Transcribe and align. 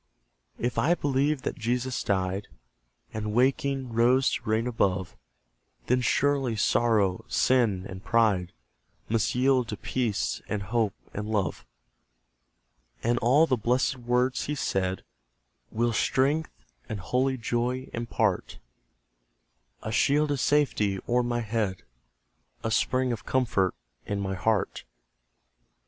If 0.57 0.79
I 0.79 0.95
believe 0.95 1.43
that 1.43 1.59
Jesus 1.59 2.03
died, 2.03 2.47
And 3.13 3.33
waking, 3.35 3.93
rose 3.93 4.31
to 4.31 4.49
reign 4.49 4.65
above; 4.65 5.15
Then 5.85 6.01
surely 6.01 6.55
Sorrow, 6.55 7.23
Sin, 7.27 7.85
and 7.87 8.03
Pride, 8.03 8.51
Must 9.09 9.35
yield 9.35 9.67
to 9.67 9.77
Peace, 9.77 10.41
and 10.49 10.63
Hope, 10.63 10.95
and 11.13 11.29
Love. 11.29 11.67
And 13.03 13.19
all 13.19 13.45
the 13.45 13.55
blessed 13.57 13.97
words 13.97 14.45
He 14.45 14.55
said 14.55 15.03
Will 15.71 15.93
strength 15.93 16.65
and 16.89 16.99
holy 16.99 17.37
joy 17.37 17.87
impart: 17.93 18.57
A 19.83 19.91
shield 19.91 20.31
of 20.31 20.39
safety 20.39 20.97
o'er 21.07 21.21
my 21.21 21.41
head, 21.41 21.83
A 22.63 22.71
spring 22.71 23.11
of 23.11 23.23
comfort 23.27 23.75
in 24.07 24.19
my 24.19 24.33
heart. 24.33 24.83